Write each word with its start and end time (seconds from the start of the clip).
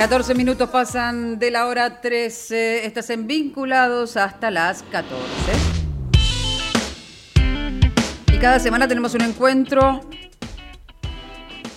14 0.00 0.34
minutos 0.34 0.70
pasan 0.70 1.38
de 1.38 1.50
la 1.50 1.66
hora 1.66 2.00
13. 2.00 2.86
Estás 2.86 3.10
en 3.10 3.26
vinculados 3.26 4.16
hasta 4.16 4.50
las 4.50 4.82
14. 4.84 5.14
Y 8.32 8.38
cada 8.38 8.58
semana 8.60 8.88
tenemos 8.88 9.12
un 9.12 9.20
encuentro 9.20 10.00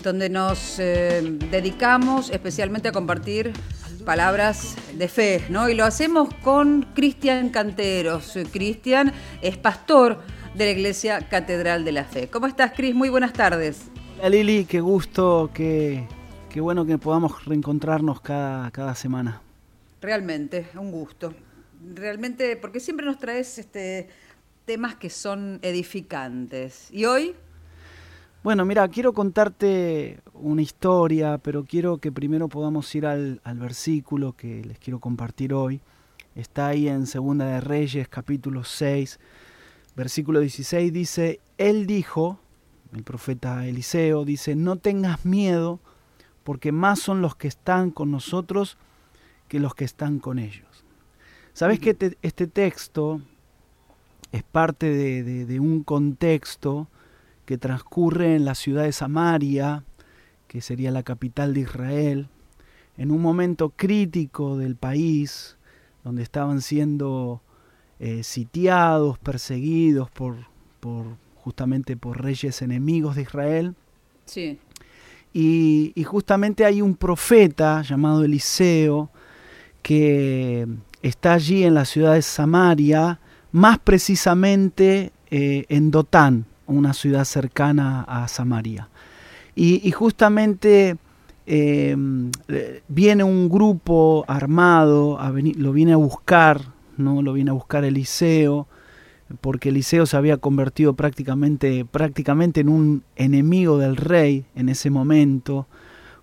donde 0.01 0.29
nos 0.29 0.79
eh, 0.79 1.37
dedicamos 1.51 2.29
especialmente 2.29 2.87
a 2.87 2.93
compartir 2.93 3.51
palabras 4.05 4.77
de 4.93 5.09
fe, 5.09 5.43
¿no? 5.49 5.67
Y 5.67 5.75
lo 5.75 5.83
hacemos 5.83 6.33
con 6.35 6.87
Cristian 6.95 7.49
Canteros. 7.49 8.39
Cristian 8.53 9.11
es 9.41 9.57
pastor 9.57 10.21
de 10.55 10.63
la 10.63 10.71
Iglesia 10.71 11.27
Catedral 11.27 11.83
de 11.83 11.91
la 11.91 12.05
Fe. 12.05 12.29
¿Cómo 12.29 12.47
estás, 12.47 12.71
Cris? 12.71 12.95
Muy 12.95 13.09
buenas 13.09 13.33
tardes. 13.33 13.91
Hola, 14.17 14.29
Lili. 14.29 14.63
Qué 14.63 14.79
gusto 14.79 15.51
que 15.53 16.07
Qué 16.53 16.61
bueno 16.61 16.85
que 16.85 16.99
podamos 16.99 17.45
reencontrarnos 17.45 18.21
cada, 18.21 18.69
cada 18.69 18.93
semana. 18.93 19.41
Realmente, 19.99 20.67
un 20.75 20.91
gusto. 20.91 21.33
Realmente, 21.95 22.57
porque 22.57 22.79
siempre 22.79 23.07
nos 23.07 23.17
traes 23.17 23.57
este, 23.57 24.07
temas 24.63 24.93
que 24.93 25.09
son 25.09 25.57
edificantes. 25.63 26.89
¿Y 26.91 27.05
hoy? 27.05 27.33
Bueno, 28.43 28.65
mira, 28.65 28.87
quiero 28.87 29.13
contarte 29.13 30.19
una 30.35 30.61
historia, 30.61 31.39
pero 31.39 31.65
quiero 31.65 31.97
que 31.97 32.11
primero 32.11 32.47
podamos 32.49 32.93
ir 32.93 33.07
al, 33.07 33.41
al 33.43 33.57
versículo 33.57 34.33
que 34.33 34.63
les 34.63 34.77
quiero 34.77 34.99
compartir 34.99 35.55
hoy. 35.55 35.81
Está 36.35 36.67
ahí 36.67 36.87
en 36.87 37.07
Segunda 37.07 37.47
de 37.47 37.61
Reyes, 37.61 38.07
capítulo 38.07 38.63
6, 38.63 39.19
versículo 39.95 40.39
16, 40.39 40.93
dice, 40.93 41.39
Él 41.57 41.87
dijo, 41.87 42.37
el 42.93 43.01
profeta 43.01 43.65
Eliseo, 43.65 44.23
dice, 44.23 44.55
no 44.55 44.75
tengas 44.75 45.25
miedo, 45.25 45.79
porque 46.43 46.71
más 46.71 46.99
son 46.99 47.21
los 47.21 47.35
que 47.35 47.47
están 47.47 47.91
con 47.91 48.11
nosotros 48.11 48.77
que 49.47 49.59
los 49.59 49.75
que 49.75 49.85
están 49.85 50.19
con 50.19 50.39
ellos. 50.39 50.83
¿Sabes 51.53 51.79
que 51.79 52.15
este 52.21 52.47
texto 52.47 53.21
es 54.31 54.43
parte 54.43 54.89
de, 55.23 55.59
un 55.59 55.83
contexto 55.83 56.87
que 57.45 57.59
transcurre 57.59 58.35
en 58.35 58.45
la 58.45 58.55
ciudad 58.55 58.83
de 58.83 58.91
Samaria, 58.91 59.83
que 60.47 60.61
sería 60.61 60.89
la 60.89 61.03
capital 61.03 61.53
de 61.53 61.61
Israel, 61.61 62.29
en 62.97 63.11
un 63.11 63.21
momento 63.21 63.69
crítico 63.69 64.57
del 64.57 64.75
país, 64.75 65.57
donde 66.03 66.23
estaban 66.23 66.61
siendo 66.61 67.41
eh, 67.99 68.23
sitiados, 68.23 69.19
perseguidos 69.19 70.09
por, 70.09 70.47
por, 70.79 71.05
justamente 71.35 71.95
por 71.95 72.23
reyes 72.23 72.63
enemigos 72.63 73.15
de 73.15 73.21
Israel. 73.21 73.75
Sí. 74.25 74.59
Y, 75.33 75.93
justamente 76.05 76.63
hay 76.63 76.81
un 76.81 76.95
profeta 76.95 77.81
llamado 77.81 78.23
Eliseo 78.23 79.09
que 79.81 80.67
está 81.01 81.33
allí 81.33 81.63
en 81.63 81.73
la 81.73 81.85
ciudad 81.85 82.13
de 82.13 82.21
Samaria, 82.21 83.19
más 83.51 83.79
precisamente 83.79 85.11
eh, 85.31 85.65
en 85.69 85.91
Dotán, 85.91 86.45
una 86.67 86.93
ciudad 86.93 87.25
cercana 87.25 88.03
a 88.07 88.27
Samaria. 88.27 88.89
Y, 89.55 89.91
justamente 89.91 90.97
eh, 91.45 91.95
viene 92.87 93.23
un 93.23 93.49
grupo 93.49 94.23
armado, 94.27 95.19
lo 95.57 95.73
viene 95.73 95.93
a 95.93 95.97
buscar, 95.97 96.61
¿no? 96.97 97.21
lo 97.21 97.33
viene 97.33 97.49
a 97.49 97.53
buscar 97.53 97.83
Eliseo, 97.83 98.67
porque 99.41 99.69
Eliseo 99.69 100.05
se 100.05 100.17
había 100.17 100.37
convertido 100.37 100.93
prácticamente, 100.93 101.85
prácticamente 101.85 102.61
en 102.61 102.69
un 102.69 103.03
enemigo 103.15 103.77
del 103.77 103.95
rey 103.95 104.45
en 104.55 104.69
ese 104.69 104.89
momento, 104.89 105.67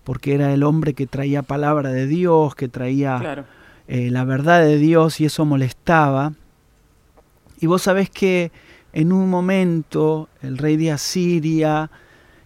porque 0.03 0.33
era 0.33 0.53
el 0.53 0.63
hombre 0.63 0.93
que 0.93 1.07
traía 1.07 1.41
palabra 1.41 1.91
de 1.91 2.07
Dios, 2.07 2.55
que 2.55 2.67
traía 2.67 3.45
eh, 3.87 4.09
la 4.11 4.23
verdad 4.23 4.61
de 4.61 4.77
Dios 4.77 5.19
y 5.21 5.25
eso 5.25 5.45
molestaba. 5.45 6.33
Y 7.59 7.67
vos 7.67 7.83
sabés 7.83 8.09
que 8.09 8.51
en 8.93 9.11
un 9.11 9.29
momento 9.29 10.29
el 10.41 10.57
rey 10.57 10.77
de 10.77 10.91
Asiria 10.91 11.91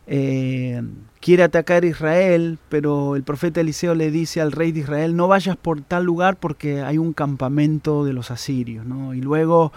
eh, 0.08 0.82
quiere 1.20 1.44
atacar 1.44 1.84
a 1.84 1.88
Israel, 1.88 2.60
pero 2.70 3.16
el 3.16 3.24
profeta 3.24 3.62
Eliseo 3.62 3.96
le 3.96 4.12
dice 4.12 4.42
al 4.42 4.52
rey 4.52 4.72
de 4.72 4.82
Israel, 4.82 5.16
no 5.16 5.28
vayas 5.28 5.56
por 5.58 5.82
tal 5.82 6.04
lugar 6.04 6.38
porque 6.38 6.82
hay 6.82 6.98
un 6.98 7.14
campamento 7.14 8.06
de 8.06 8.14
los 8.14 8.30
asirios. 8.30 8.86
¿no? 8.86 9.14
Y 9.14 9.22
luego 9.22 9.72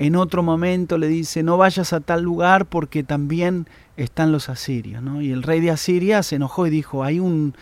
en 0.00 0.16
otro 0.16 0.42
momento 0.42 0.96
le 0.96 1.08
dice, 1.08 1.42
no 1.42 1.58
vayas 1.58 1.92
a 1.92 2.00
tal 2.00 2.22
lugar 2.22 2.64
porque 2.64 3.02
también 3.02 3.66
están 3.98 4.32
los 4.32 4.48
asirios. 4.48 5.04
Y 5.20 5.30
el 5.30 5.42
rey 5.42 5.60
de 5.60 5.70
Asiria 5.70 6.22
se 6.22 6.36
enojó 6.36 6.66
y 6.66 6.70
dijo, 6.70 7.04
hay 7.04 7.20
un 7.20 7.54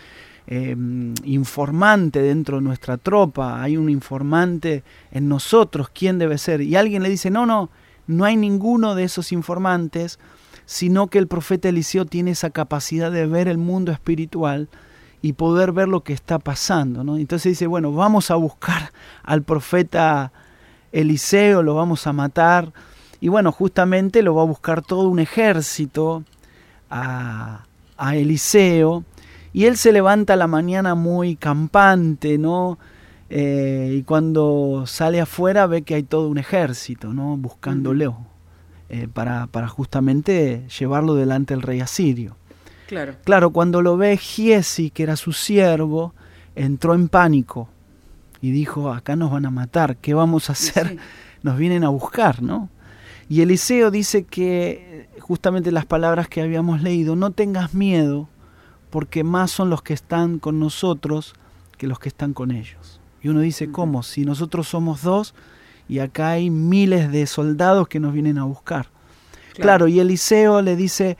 em, 0.47 1.13
informante 1.25 2.21
dentro 2.21 2.55
de 2.55 2.63
nuestra 2.63 2.95
tropa, 2.95 3.61
hay 3.61 3.75
un 3.75 3.89
informante 3.89 4.85
en 5.11 5.27
nosotros, 5.27 5.89
¿quién 5.93 6.17
debe 6.17 6.37
ser? 6.37 6.61
Y 6.61 6.77
alguien 6.77 7.03
le 7.03 7.09
dice, 7.09 7.29
no, 7.29 7.45
no, 7.45 7.71
no 8.07 8.23
hay 8.23 8.37
ninguno 8.37 8.95
de 8.95 9.03
esos 9.03 9.33
informantes, 9.33 10.17
sino 10.65 11.07
que 11.07 11.19
el 11.19 11.27
profeta 11.27 11.67
Eliseo 11.67 12.05
tiene 12.05 12.31
esa 12.31 12.51
capacidad 12.51 13.11
de 13.11 13.27
ver 13.27 13.49
el 13.49 13.57
mundo 13.57 13.91
espiritual 13.91 14.69
y 15.21 15.33
poder 15.33 15.73
ver 15.73 15.89
lo 15.89 16.05
que 16.05 16.13
está 16.13 16.39
pasando. 16.39 17.01
Entonces 17.17 17.51
dice, 17.51 17.67
bueno, 17.67 17.91
vamos 17.91 18.31
a 18.31 18.35
buscar 18.35 18.93
al 19.23 19.43
profeta 19.43 20.31
Eliseo 20.91 21.63
lo 21.63 21.75
vamos 21.75 22.07
a 22.07 22.13
matar. 22.13 22.71
Y 23.21 23.27
bueno, 23.27 23.51
justamente 23.51 24.21
lo 24.21 24.35
va 24.35 24.43
a 24.43 24.45
buscar 24.45 24.81
todo 24.81 25.09
un 25.09 25.19
ejército 25.19 26.23
a, 26.89 27.65
Eliseo. 28.13 29.03
Y 29.51 29.65
él 29.65 29.77
se 29.77 29.91
levanta 29.91 30.33
a 30.33 30.37
la 30.37 30.47
mañana 30.47 30.95
muy 30.95 31.35
campante, 31.35 32.37
¿no? 32.37 32.79
Eh, 33.29 33.95
y 33.97 34.03
cuando 34.03 34.85
sale 34.87 35.21
afuera 35.21 35.67
ve 35.67 35.81
que 35.83 35.95
hay 35.95 36.03
todo 36.03 36.29
un 36.29 36.37
ejército, 36.37 37.13
¿no? 37.13 37.35
Buscándolo 37.37 38.17
eh, 38.89 39.07
para, 39.11 39.47
para, 39.47 39.67
justamente 39.67 40.65
llevarlo 40.79 41.15
delante 41.15 41.53
del 41.53 41.61
rey 41.61 41.81
asirio. 41.81 42.37
Claro. 42.87 43.15
Claro, 43.23 43.51
cuando 43.51 43.81
lo 43.81 43.97
ve 43.97 44.17
Giesi, 44.17 44.89
que 44.89 45.03
era 45.03 45.15
su 45.15 45.33
siervo, 45.33 46.13
entró 46.55 46.95
en 46.95 47.07
pánico 47.07 47.69
y 48.41 48.51
dijo, 48.51 48.91
acá 48.91 49.15
nos 49.15 49.31
van 49.31 49.45
a 49.45 49.51
matar, 49.51 49.97
¿qué 49.97 50.13
vamos 50.13 50.49
a 50.49 50.53
hacer? 50.53 50.97
Nos 51.41 51.57
vienen 51.57 51.85
a 51.85 51.89
buscar, 51.89 52.41
¿no? 52.41 52.69
Y 53.29 53.41
Eliseo 53.41 53.91
dice 53.91 54.25
que 54.25 55.07
justamente 55.21 55.71
las 55.71 55.85
palabras 55.85 56.27
que 56.27 56.41
habíamos 56.41 56.81
leído, 56.81 57.15
no 57.15 57.31
tengas 57.31 57.73
miedo, 57.73 58.27
porque 58.89 59.23
más 59.23 59.51
son 59.51 59.69
los 59.69 59.81
que 59.81 59.93
están 59.93 60.39
con 60.39 60.59
nosotros 60.59 61.33
que 61.77 61.87
los 61.87 61.99
que 61.99 62.09
están 62.09 62.33
con 62.33 62.51
ellos. 62.51 62.99
Y 63.21 63.29
uno 63.29 63.39
dice, 63.39 63.71
¿cómo? 63.71 64.03
Si 64.03 64.25
nosotros 64.25 64.67
somos 64.67 65.01
dos 65.01 65.33
y 65.87 65.99
acá 65.99 66.31
hay 66.31 66.49
miles 66.49 67.11
de 67.11 67.25
soldados 67.27 67.87
que 67.87 67.99
nos 67.99 68.13
vienen 68.13 68.37
a 68.37 68.43
buscar. 68.43 68.87
Claro, 69.53 69.87
y 69.87 69.99
Eliseo 69.99 70.61
le 70.61 70.75
dice, 70.75 71.17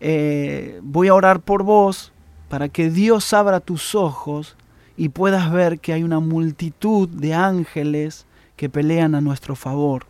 eh, 0.00 0.80
voy 0.82 1.08
a 1.08 1.14
orar 1.14 1.40
por 1.40 1.62
vos 1.62 2.12
para 2.48 2.68
que 2.68 2.90
Dios 2.90 3.32
abra 3.32 3.60
tus 3.60 3.94
ojos 3.94 4.56
y 5.02 5.08
puedas 5.08 5.50
ver 5.50 5.80
que 5.80 5.92
hay 5.92 6.04
una 6.04 6.20
multitud 6.20 7.08
de 7.08 7.34
ángeles 7.34 8.24
que 8.54 8.68
pelean 8.68 9.16
a 9.16 9.20
nuestro 9.20 9.56
favor. 9.56 10.06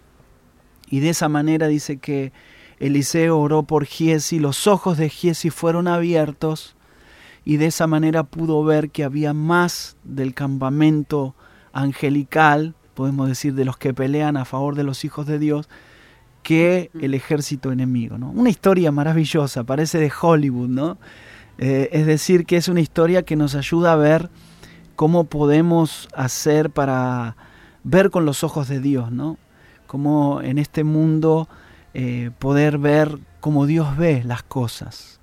Y 0.91 1.01
de 1.01 1.09
esa 1.09 1.31
manera 1.31 1.67
dice 1.67 1.97
que 1.97 2.31
Eliseo 2.79 3.39
oró 3.39 3.63
por 3.63 3.87
Giesi, 3.87 4.39
los 4.39 4.67
ojos 4.67 4.99
de 4.99 5.09
Giesi 5.09 5.49
fueron 5.49 5.89
abiertos 5.89 6.77
y 7.43 7.57
de 7.57 7.69
esa 7.69 7.87
manera 7.87 8.25
pudo 8.25 8.63
ver 8.65 8.91
que 8.91 9.03
había 9.03 9.33
más 9.33 9.97
del 10.05 10.35
campamento 10.35 11.35
angelical, 11.73 12.75
podemos 12.93 13.29
decir, 13.29 13.55
de 13.55 13.65
los 13.65 13.79
que 13.79 13.95
pelean 13.95 14.37
a 14.37 14.45
favor 14.45 14.75
de 14.75 14.85
los 14.85 15.07
hijos 15.07 15.27
de 15.27 15.39
Dios, 15.39 15.71
que 16.43 16.91
el 17.01 17.15
ejército 17.15 17.73
enemigo. 17.73 18.19
¿no? 18.19 18.29
Una 18.31 18.51
historia 18.51 18.93
maravillosa, 18.93 19.65
parece 19.65 19.97
de 19.97 20.13
Hollywood, 20.21 20.69
¿no? 20.69 20.99
Eh, 21.57 21.89
es 21.93 22.05
decir, 22.05 22.45
que 22.45 22.59
es 22.59 22.69
una 22.69 22.83
historia 22.83 23.23
que 23.23 23.37
nos 23.37 23.55
ayuda 23.55 23.95
a 23.95 23.97
ver 23.97 24.29
cómo 24.97 25.25
podemos 25.25 26.09
hacer 26.15 26.71
para 26.71 27.37
ver 27.85 28.11
con 28.11 28.25
los 28.25 28.45
ojos 28.45 28.69
de 28.69 28.81
Dios, 28.81 29.11
¿no? 29.11 29.39
Cómo 29.87 30.41
en 30.43 30.59
este 30.59 30.85
mundo 30.85 31.49
eh, 31.95 32.31
poder 32.39 32.79
ver 32.79 33.19
como 33.41 33.67
Dios 33.67 33.97
ve 33.97 34.23
las 34.25 34.43
cosas. 34.43 35.21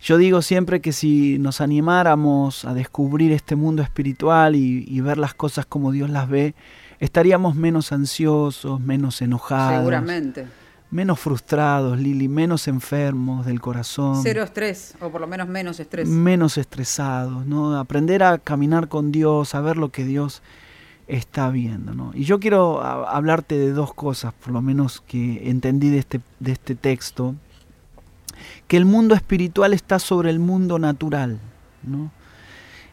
Yo 0.00 0.16
digo 0.16 0.42
siempre 0.42 0.80
que 0.80 0.92
si 0.92 1.38
nos 1.38 1.60
animáramos 1.60 2.64
a 2.64 2.72
descubrir 2.72 3.32
este 3.32 3.56
mundo 3.56 3.82
espiritual 3.82 4.54
y, 4.54 4.84
y 4.86 5.00
ver 5.00 5.18
las 5.18 5.34
cosas 5.34 5.66
como 5.66 5.90
Dios 5.90 6.08
las 6.08 6.28
ve, 6.28 6.54
estaríamos 7.00 7.56
menos 7.56 7.92
ansiosos, 7.92 8.80
menos 8.80 9.20
enojados. 9.22 9.78
Seguramente 9.78 10.46
menos 10.90 11.20
frustrados, 11.20 11.98
Lili, 11.98 12.28
menos 12.28 12.68
enfermos 12.68 13.44
del 13.44 13.60
corazón. 13.60 14.22
Cero 14.22 14.42
estrés, 14.42 14.94
o 15.00 15.10
por 15.10 15.20
lo 15.20 15.26
menos 15.26 15.48
menos 15.48 15.80
estrés. 15.80 16.08
Menos 16.08 16.56
estresados, 16.56 17.46
¿no? 17.46 17.78
Aprender 17.78 18.22
a 18.22 18.38
caminar 18.38 18.88
con 18.88 19.12
Dios, 19.12 19.54
a 19.54 19.60
ver 19.60 19.76
lo 19.76 19.90
que 19.90 20.04
Dios 20.04 20.42
está 21.06 21.50
viendo, 21.50 21.94
¿no? 21.94 22.12
Y 22.14 22.24
yo 22.24 22.38
quiero 22.40 22.82
hablarte 22.82 23.58
de 23.58 23.72
dos 23.72 23.94
cosas, 23.94 24.32
por 24.34 24.52
lo 24.52 24.62
menos 24.62 25.02
que 25.06 25.48
entendí 25.48 25.90
de 25.90 25.98
este, 25.98 26.20
de 26.38 26.52
este 26.52 26.74
texto, 26.74 27.34
que 28.66 28.76
el 28.76 28.84
mundo 28.84 29.14
espiritual 29.14 29.74
está 29.74 29.98
sobre 29.98 30.30
el 30.30 30.38
mundo 30.38 30.78
natural, 30.78 31.38
¿no? 31.82 32.10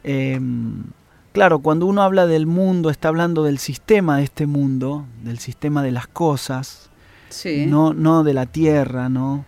Em, 0.03 0.83
claro, 1.33 1.59
cuando 1.59 1.85
uno 1.85 2.03
habla 2.03 2.25
del 2.25 2.45
mundo, 2.45 2.89
está 2.89 3.07
hablando 3.07 3.43
del 3.43 3.57
sistema 3.57 4.17
de 4.17 4.23
este 4.23 4.45
mundo, 4.45 5.05
del 5.23 5.39
sistema 5.39 5.81
de 5.83 5.91
las 5.91 6.07
cosas, 6.07 6.89
no, 7.67 7.93
no 7.93 8.23
de 8.23 8.33
la 8.33 8.45
tierra, 8.45 9.09
¿no? 9.09 9.45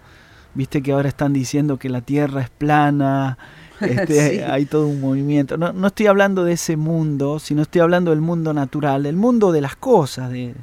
Viste 0.53 0.81
que 0.81 0.91
ahora 0.91 1.07
están 1.07 1.33
diciendo 1.33 1.77
que 1.77 1.89
la 1.89 2.01
tierra 2.01 2.41
es 2.41 2.49
plana, 2.49 3.37
este, 3.81 4.43
hay 4.45 4.65
todo 4.65 4.87
un 4.87 4.99
movimiento. 4.99 5.57
No, 5.57 5.71
no, 5.73 5.87
estoy 5.87 6.07
hablando 6.07 6.43
de 6.43 6.53
ese 6.53 6.77
mundo, 6.77 7.39
sino 7.39 7.61
estoy 7.61 7.81
hablando 7.81 8.11
del 8.11 8.21
mundo 8.21 8.53
natural, 8.53 9.05
el 9.05 9.15
mundo 9.15 9.51
de 9.51 9.61
las 9.61 9.75
cosas, 9.75 10.31
de, 10.31 10.55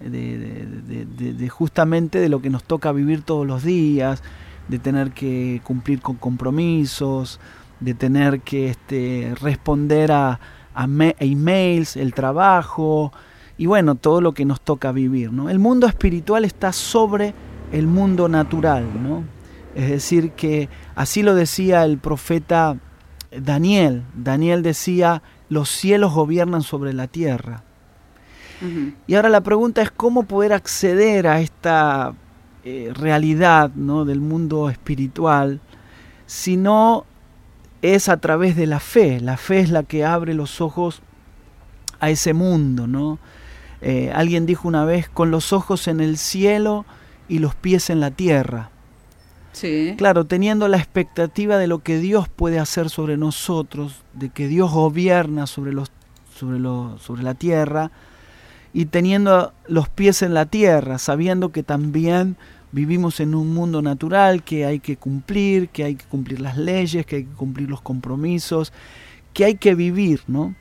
de, 0.00 1.48
justamente 1.48 2.18
de 2.18 2.28
lo 2.28 2.40
que 2.40 2.50
nos 2.50 2.64
toca 2.64 2.92
vivir 2.92 3.22
todos 3.22 3.46
los 3.46 3.62
días, 3.62 4.22
de 4.68 4.78
tener 4.78 5.10
que 5.10 5.60
cumplir 5.64 6.00
con 6.00 6.16
compromisos, 6.16 7.40
de 7.80 7.94
tener 7.94 8.40
que 8.40 8.68
este, 8.68 9.34
responder 9.40 10.12
a, 10.12 10.38
a, 10.74 10.86
emails, 11.18 11.96
el 11.96 12.14
trabajo 12.14 13.12
y 13.62 13.66
bueno, 13.66 13.94
todo 13.94 14.20
lo 14.20 14.34
que 14.34 14.44
nos 14.44 14.60
toca 14.60 14.90
vivir. 14.90 15.32
¿no? 15.32 15.48
El 15.48 15.60
mundo 15.60 15.86
espiritual 15.86 16.44
está 16.44 16.72
sobre 16.72 17.32
el 17.70 17.86
mundo 17.86 18.28
natural, 18.28 18.84
¿no? 19.00 19.22
Es 19.76 19.88
decir, 19.88 20.32
que 20.32 20.68
así 20.96 21.22
lo 21.22 21.36
decía 21.36 21.84
el 21.84 21.98
profeta 21.98 22.76
Daniel. 23.30 24.02
Daniel 24.16 24.64
decía, 24.64 25.22
los 25.48 25.68
cielos 25.68 26.12
gobiernan 26.12 26.62
sobre 26.62 26.92
la 26.92 27.06
tierra. 27.06 27.62
Y 29.06 29.14
ahora 29.14 29.28
la 29.28 29.42
pregunta 29.42 29.80
es 29.80 29.92
cómo 29.92 30.24
poder 30.24 30.54
acceder 30.54 31.28
a 31.28 31.40
esta 31.40 32.14
eh, 32.64 32.90
realidad 32.92 33.70
¿no? 33.76 34.04
del 34.04 34.20
mundo 34.20 34.70
espiritual 34.70 35.60
si 36.26 36.56
no 36.56 37.04
es 37.80 38.08
a 38.08 38.16
través 38.16 38.56
de 38.56 38.66
la 38.66 38.80
fe. 38.80 39.20
La 39.20 39.36
fe 39.36 39.60
es 39.60 39.70
la 39.70 39.84
que 39.84 40.04
abre 40.04 40.34
los 40.34 40.60
ojos 40.60 41.00
a 42.00 42.10
ese 42.10 42.34
mundo. 42.34 42.88
¿no? 42.88 43.20
Eh, 43.82 44.12
alguien 44.14 44.46
dijo 44.46 44.68
una 44.68 44.84
vez, 44.84 45.08
con 45.08 45.30
los 45.30 45.52
ojos 45.52 45.88
en 45.88 46.00
el 46.00 46.16
cielo 46.16 46.86
y 47.28 47.40
los 47.40 47.54
pies 47.54 47.90
en 47.90 48.00
la 48.00 48.12
tierra. 48.12 48.70
Sí. 49.52 49.94
Claro, 49.98 50.24
teniendo 50.24 50.68
la 50.68 50.78
expectativa 50.78 51.58
de 51.58 51.66
lo 51.66 51.80
que 51.80 51.98
Dios 51.98 52.28
puede 52.28 52.58
hacer 52.58 52.88
sobre 52.88 53.16
nosotros, 53.16 54.02
de 54.14 54.30
que 54.30 54.48
Dios 54.48 54.70
gobierna 54.70 55.46
sobre, 55.46 55.72
los, 55.72 55.90
sobre, 56.34 56.58
lo, 56.58 56.96
sobre 56.98 57.22
la 57.22 57.34
tierra, 57.34 57.90
y 58.72 58.86
teniendo 58.86 59.52
los 59.66 59.88
pies 59.88 60.22
en 60.22 60.32
la 60.32 60.46
tierra, 60.46 60.98
sabiendo 60.98 61.52
que 61.52 61.62
también 61.62 62.36
vivimos 62.70 63.20
en 63.20 63.34
un 63.34 63.52
mundo 63.52 63.82
natural, 63.82 64.42
que 64.42 64.64
hay 64.64 64.80
que 64.80 64.96
cumplir, 64.96 65.68
que 65.68 65.84
hay 65.84 65.96
que 65.96 66.06
cumplir 66.06 66.40
las 66.40 66.56
leyes, 66.56 67.04
que 67.04 67.16
hay 67.16 67.24
que 67.24 67.34
cumplir 67.34 67.68
los 67.68 67.82
compromisos, 67.82 68.72
que 69.34 69.44
hay 69.44 69.56
que 69.56 69.74
vivir, 69.74 70.22
¿no? 70.26 70.54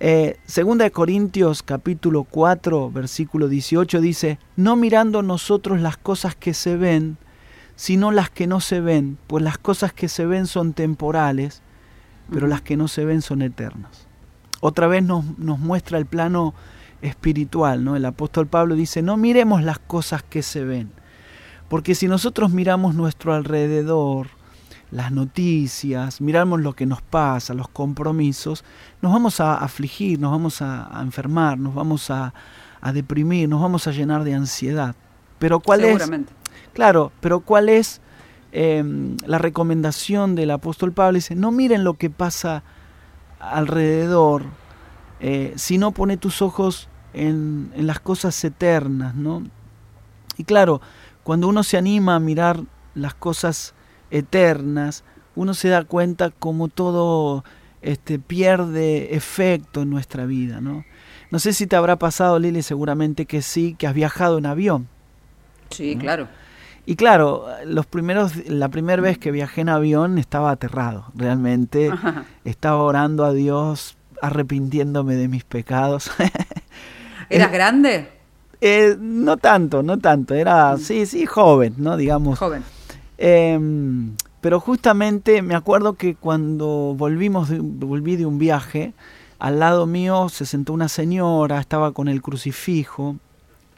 Eh, 0.00 0.38
segunda 0.46 0.84
de 0.84 0.92
Corintios 0.92 1.64
capítulo 1.64 2.22
4 2.22 2.92
versículo 2.92 3.48
18 3.48 4.00
dice, 4.00 4.38
no 4.54 4.76
mirando 4.76 5.22
nosotros 5.22 5.80
las 5.80 5.96
cosas 5.96 6.36
que 6.36 6.54
se 6.54 6.76
ven, 6.76 7.16
sino 7.74 8.12
las 8.12 8.30
que 8.30 8.46
no 8.46 8.60
se 8.60 8.80
ven, 8.80 9.18
pues 9.26 9.42
las 9.42 9.58
cosas 9.58 9.92
que 9.92 10.08
se 10.08 10.24
ven 10.24 10.46
son 10.46 10.72
temporales, 10.72 11.62
pero 12.30 12.46
las 12.46 12.62
que 12.62 12.76
no 12.76 12.86
se 12.86 13.04
ven 13.04 13.22
son 13.22 13.42
eternas. 13.42 14.06
Otra 14.60 14.86
vez 14.86 15.02
nos, 15.02 15.36
nos 15.36 15.58
muestra 15.58 15.98
el 15.98 16.06
plano 16.06 16.54
espiritual, 17.02 17.82
¿no? 17.82 17.96
El 17.96 18.04
apóstol 18.04 18.46
Pablo 18.46 18.76
dice, 18.76 19.02
no 19.02 19.16
miremos 19.16 19.64
las 19.64 19.80
cosas 19.80 20.22
que 20.22 20.44
se 20.44 20.62
ven, 20.62 20.92
porque 21.68 21.96
si 21.96 22.06
nosotros 22.06 22.52
miramos 22.52 22.94
nuestro 22.94 23.34
alrededor, 23.34 24.28
las 24.90 25.12
noticias, 25.12 26.20
miramos 26.20 26.60
lo 26.60 26.74
que 26.74 26.86
nos 26.86 27.02
pasa, 27.02 27.52
los 27.54 27.68
compromisos, 27.68 28.64
nos 29.02 29.12
vamos 29.12 29.40
a 29.40 29.56
afligir, 29.56 30.18
nos 30.18 30.30
vamos 30.30 30.62
a, 30.62 30.90
enfermar, 31.02 31.58
nos 31.58 31.74
vamos 31.74 32.10
a, 32.10 32.32
deprimir, 32.92 33.48
nos 33.48 33.60
vamos 33.60 33.86
a 33.86 33.90
llenar 33.90 34.24
de 34.24 34.34
ansiedad. 34.34 34.94
Pero 35.38 35.60
¿cuál 35.60 35.82
Seguramente. 35.82 36.32
es? 36.32 36.70
Claro, 36.72 37.12
pero 37.20 37.40
¿cuál 37.40 37.68
es 37.68 38.00
em, 38.52 39.16
la 39.26 39.38
recomendación 39.38 40.34
del 40.34 40.50
apóstol 40.50 40.92
Pablo? 40.92 41.16
Dice, 41.16 41.34
no 41.34 41.50
miren 41.50 41.84
lo 41.84 41.94
que 41.94 42.08
pasa 42.08 42.62
alrededor, 43.40 44.44
eh, 45.20 45.52
sino 45.56 45.92
pone 45.92 46.16
tus 46.16 46.40
ojos 46.40 46.88
en, 47.12 47.72
en 47.74 47.86
las 47.86 48.00
cosas 48.00 48.42
eternas, 48.42 49.14
¿no? 49.14 49.42
Y 50.38 50.44
claro, 50.44 50.80
cuando 51.24 51.48
uno 51.48 51.62
se 51.62 51.76
anima 51.76 52.14
a 52.14 52.20
mirar 52.20 52.62
las 52.94 53.14
cosas 53.14 53.74
eternas, 54.10 55.04
uno 55.34 55.54
se 55.54 55.68
da 55.68 55.84
cuenta 55.84 56.30
como 56.30 56.68
todo 56.68 57.44
este, 57.82 58.18
pierde 58.18 59.14
efecto 59.14 59.82
en 59.82 59.90
nuestra 59.90 60.26
vida. 60.26 60.60
¿no? 60.60 60.84
no 61.30 61.38
sé 61.38 61.52
si 61.52 61.66
te 61.66 61.76
habrá 61.76 61.96
pasado, 61.96 62.38
Lili, 62.38 62.62
seguramente 62.62 63.26
que 63.26 63.42
sí, 63.42 63.74
que 63.78 63.86
has 63.86 63.94
viajado 63.94 64.38
en 64.38 64.46
avión. 64.46 64.88
Sí, 65.70 65.96
claro. 65.96 66.28
Y 66.86 66.96
claro, 66.96 67.46
los 67.66 67.84
primeros, 67.84 68.34
la 68.48 68.68
primera 68.70 69.02
vez 69.02 69.18
que 69.18 69.30
viajé 69.30 69.60
en 69.60 69.68
avión 69.68 70.16
estaba 70.16 70.50
aterrado, 70.50 71.06
realmente. 71.14 71.90
Estaba 72.46 72.82
orando 72.82 73.26
a 73.26 73.34
Dios, 73.34 73.98
arrepintiéndome 74.22 75.14
de 75.14 75.28
mis 75.28 75.44
pecados. 75.44 76.10
¿Eras 77.28 77.52
grande? 77.52 78.08
Eh, 78.62 78.96
no 78.98 79.36
tanto, 79.36 79.82
no 79.82 79.98
tanto. 79.98 80.34
Era, 80.34 80.76
mm. 80.76 80.78
sí, 80.78 81.04
sí, 81.04 81.26
joven, 81.26 81.74
¿no? 81.76 81.98
Digamos. 81.98 82.38
Joven. 82.38 82.64
Em, 83.18 84.14
pero 84.40 84.60
justamente 84.60 85.42
me 85.42 85.56
acuerdo 85.56 85.94
que 85.94 86.14
cuando 86.14 86.94
volvimos 86.96 87.50
volví 87.58 88.16
de 88.16 88.26
un 88.26 88.38
viaje, 88.38 88.94
al 89.40 89.58
lado 89.58 89.86
mío 89.86 90.28
se 90.28 90.46
sentó 90.46 90.72
una 90.72 90.88
señora, 90.88 91.60
estaba 91.60 91.92
con 91.92 92.08
el 92.08 92.22
crucifijo 92.22 93.16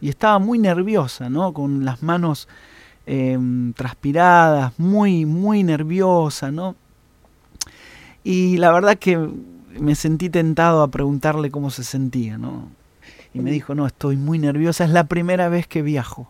y 0.00 0.10
estaba 0.10 0.38
muy 0.38 0.58
nerviosa, 0.58 1.30
¿no? 1.30 1.52
Con 1.52 1.84
las 1.84 2.02
manos 2.02 2.48
em, 3.06 3.72
transpiradas, 3.72 4.78
muy, 4.78 5.24
muy 5.26 5.62
nerviosa, 5.62 6.50
¿no? 6.50 6.76
Y 8.22 8.58
la 8.58 8.72
verdad 8.72 8.98
que 8.98 9.18
me 9.78 9.94
sentí 9.94 10.28
tentado 10.28 10.82
a 10.82 10.88
preguntarle 10.88 11.50
cómo 11.50 11.70
se 11.70 11.84
sentía, 11.84 12.38
¿no? 12.38 12.68
Y 13.32 13.40
me 13.40 13.50
dijo, 13.50 13.74
no, 13.74 13.86
estoy 13.86 14.16
muy 14.16 14.38
nerviosa, 14.38 14.84
es 14.84 14.90
la 14.90 15.04
primera 15.04 15.48
vez 15.48 15.66
que 15.66 15.82
viajo 15.82 16.28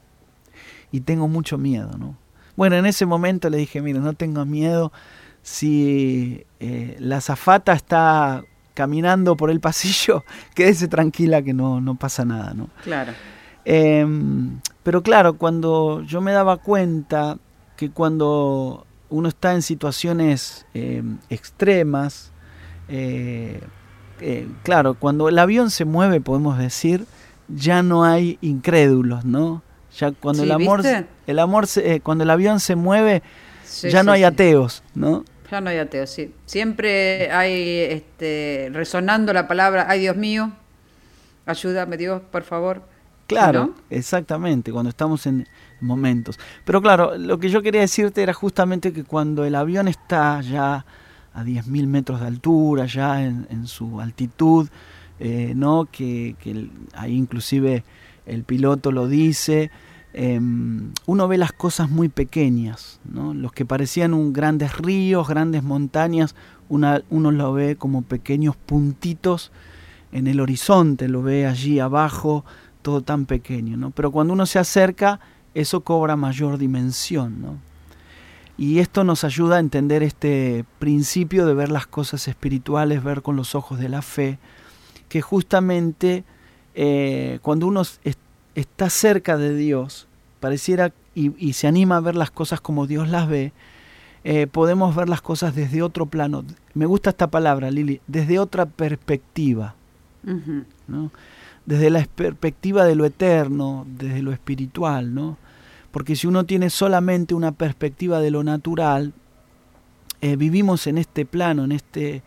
y 0.93 1.01
tengo 1.01 1.29
mucho 1.29 1.59
miedo, 1.59 1.97
¿no? 1.99 2.17
Bueno, 2.61 2.77
en 2.77 2.85
ese 2.85 3.07
momento 3.07 3.49
le 3.49 3.57
dije, 3.57 3.81
mira, 3.81 4.01
no 4.01 4.13
tengo 4.13 4.45
miedo. 4.45 4.93
Si 5.41 6.45
eh, 6.59 6.95
la 6.99 7.23
zafata 7.23 7.73
está 7.73 8.45
caminando 8.75 9.35
por 9.35 9.51
el 9.51 9.61
pasillo, 9.61 10.25
quédese 10.55 10.87
tranquila 10.87 11.41
que 11.41 11.55
no, 11.55 11.81
no 11.81 11.95
pasa 11.95 12.27
nada, 12.27 12.53
¿no? 12.53 12.69
Claro. 12.85 13.15
Em, 13.65 14.61
pero 14.83 15.03
claro, 15.03 15.39
cuando 15.39 16.03
yo 16.03 16.21
me 16.21 16.33
daba 16.33 16.59
cuenta 16.59 17.39
que 17.79 17.91
cuando 17.91 18.87
uno 19.09 19.31
está 19.31 19.55
en 19.55 19.63
situaciones 19.63 20.67
em, 20.75 21.17
extremas, 21.31 22.31
eh, 22.91 23.63
eh, 24.21 24.47
claro, 24.65 24.93
cuando 24.93 25.31
el 25.31 25.39
avión 25.39 25.71
se 25.71 25.87
mueve, 25.87 26.21
podemos 26.21 26.59
decir, 26.59 27.07
ya 27.49 27.83
no 27.83 28.05
hay 28.05 28.37
incrédulos, 28.43 29.25
¿no? 29.25 29.63
Ya 29.99 30.13
cuando 30.13 30.43
el 30.43 30.53
amor, 30.53 30.83
el 31.31 31.39
amor, 31.39 31.67
eh, 31.77 32.01
cuando 32.03 32.25
el 32.25 32.31
avión 32.31 32.61
se 32.61 32.77
mueve, 32.77 33.23
ya 33.83 34.03
no 34.03 34.13
hay 34.13 34.25
ateos, 34.25 34.83
¿no? 34.95 35.25
Ya 35.51 35.61
no 35.61 35.71
hay 35.71 35.79
ateos, 35.79 36.11
sí. 36.11 36.33
Siempre 36.47 37.31
hay 37.33 37.79
este, 37.91 38.71
resonando 38.73 39.33
la 39.33 39.49
palabra, 39.49 39.87
ay 39.89 40.01
Dios 40.01 40.17
mío, 40.17 40.53
ayúdame 41.47 41.97
Dios, 41.97 42.23
por 42.31 42.43
favor. 42.43 42.83
Claro, 43.27 43.75
exactamente, 43.91 44.73
cuando 44.73 44.91
estamos 44.91 45.25
en 45.27 45.47
momentos. 45.81 46.39
Pero 46.65 46.83
claro, 46.83 47.17
lo 47.17 47.39
que 47.39 47.49
yo 47.49 47.63
quería 47.63 47.81
decirte 47.81 48.23
era 48.23 48.33
justamente 48.33 48.93
que 48.93 49.05
cuando 49.05 49.45
el 49.45 49.55
avión 49.55 49.87
está 49.87 50.41
ya 50.41 50.85
a 51.33 51.45
10.000 51.45 51.87
metros 51.87 52.21
de 52.21 52.27
altura, 52.27 52.87
ya 52.87 53.23
en, 53.23 53.67
su 53.69 54.01
altitud, 54.01 54.69
eh, 55.21 55.53
¿no? 55.55 55.87
que, 55.91 56.35
que 56.41 56.69
ahí 56.95 57.15
inclusive 57.15 57.85
el 58.27 58.45
piloto 58.45 58.91
lo 58.91 59.07
dice, 59.07 59.71
em, 60.13 60.93
uno 61.07 61.29
ve 61.29 61.39
las 61.39 61.53
cosas 61.53 61.91
muy 61.91 62.09
pequeñas, 62.09 63.01
¿no? 63.05 63.35
los 63.35 63.53
que 63.53 63.65
parecían 63.65 64.15
un 64.15 64.33
grandes 64.33 64.77
ríos, 64.79 65.29
grandes 65.29 65.63
montañas, 65.63 66.35
uno 66.69 67.33
lo 67.33 67.53
ve 67.53 67.77
como 67.77 68.03
pequeños 68.03 68.57
puntitos 68.57 69.51
en 70.13 70.27
el 70.27 70.41
horizonte, 70.41 71.09
lo 71.09 71.23
ve 71.23 71.47
allí 71.47 71.81
abajo, 71.81 72.45
todo 72.83 73.03
tan 73.03 73.27
pequeño, 73.27 73.93
pero 73.95 74.11
cuando 74.11 74.33
uno 74.33 74.47
se 74.47 74.59
acerca, 74.59 75.21
eso 75.55 75.81
cobra 75.83 76.17
mayor 76.17 76.59
dimensión. 76.59 77.61
Y 78.57 78.79
esto 78.79 79.05
nos 79.05 79.25
ayuda 79.25 79.57
a 79.57 79.61
entender 79.61 80.03
este 80.03 80.65
principio 80.79 81.47
de 81.47 81.55
ver 81.55 81.71
las 81.71 81.87
cosas 81.87 82.29
espirituales, 82.29 83.03
ver 83.03 83.23
con 83.23 83.35
los 83.37 83.55
ojos 83.55 83.79
de 83.79 83.89
la 83.89 84.03
fe, 84.03 84.39
que 85.09 85.23
justamente 85.23 86.25
eh, 86.75 87.39
cuando 87.43 87.67
uno 87.67 87.83
está 88.55 88.91
cerca 88.91 89.37
de 89.37 89.55
Dios, 89.55 90.09
pareciera 90.41 90.93
y, 91.15 91.53
se 91.53 91.67
anima 91.67 91.97
a 91.97 92.01
ver 92.01 92.15
las 92.15 92.31
cosas 92.31 92.61
como 92.61 92.87
Dios 92.87 93.09
las 93.09 93.29
ve, 93.29 93.53
eh, 94.25 94.47
podemos 94.47 94.95
ver 94.95 95.09
las 95.09 95.21
cosas 95.21 95.55
desde 95.55 95.83
otro 95.83 96.07
plano. 96.07 96.45
Me 96.75 96.87
gusta 96.87 97.11
esta 97.11 97.29
palabra, 97.29 97.71
Lili, 97.71 98.01
desde 98.07 98.39
otra 98.39 98.67
perspectiva. 98.67 99.75
¿no? 100.87 101.11
Desde 101.67 101.91
la 101.91 102.05
perspectiva 102.05 102.85
de 102.85 102.95
lo 102.95 103.05
eterno, 103.05 103.87
desde 103.99 104.23
lo 104.23 104.33
espiritual, 104.33 105.15
¿no? 105.15 105.39
Porque 105.91 106.15
si 106.15 106.27
uno 106.27 106.45
tiene 106.45 106.71
solamente 106.71 107.35
una 107.35 107.53
perspectiva 107.53 108.21
de 108.21 108.31
lo 108.31 108.45
natural, 108.45 109.13
eh, 110.21 110.37
vivimos 110.37 110.87
en 110.87 110.99
este 110.99 111.25
plano, 111.25 111.65
en 111.65 111.73
este 111.73 112.23